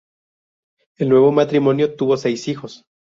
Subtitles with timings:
[0.97, 2.85] El nuevo matrimonio tuvo seis hijos.